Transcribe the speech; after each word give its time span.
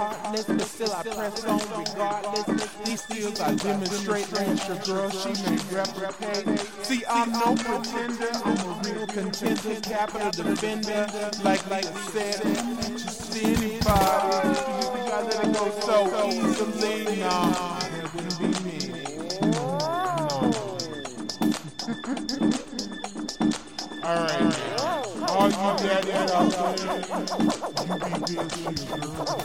I 0.00 1.02
press 1.02 1.44
on 1.44 1.60
regardless. 1.78 2.46
These 2.84 3.02
skills 3.02 3.40
I 3.40 3.54
demonstrate 3.54 4.32
extra 4.32 4.76
girl, 4.86 5.10
she 5.10 5.28
may 5.44 5.58
replicate. 5.70 6.58
See, 6.84 7.04
I'm 7.06 7.32
no 7.32 7.54
pretender, 7.54 8.30
I'm 8.44 8.58
a 8.58 8.80
real 8.82 9.06
contender, 9.06 9.80
capital 9.82 10.30
defender. 10.30 11.06
Like, 11.44 11.68
like 11.68 11.84
I 11.84 11.92
said, 12.12 12.40
just 12.96 13.36
anybody. 13.44 14.48
You 14.48 14.86
think 14.88 15.12
I 15.12 15.22
let 15.22 15.44
it 15.44 15.52
go 15.52 15.70
so 15.80 15.96
easily? 16.28 17.20
Nah, 17.20 17.78
it 17.84 18.14
wouldn't 18.14 18.38
be 18.38 18.46
me. 18.64 18.78
Alright, 24.02 24.54
all 25.28 25.48
you 25.50 25.72
daddies 25.78 26.30
out 26.32 26.50
there, 26.50 26.72
you 27.86 27.98
be 28.26 28.36
to 28.48 28.96
girl. 28.96 29.39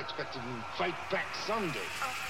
animals 0.00 0.14
and 0.16 0.24
not 0.24 0.34
expect 0.34 0.34
them 0.34 0.42
to 0.42 0.78
fight 0.78 0.94
back 1.10 1.26
someday. 1.46 1.78
Oh. 2.02 2.29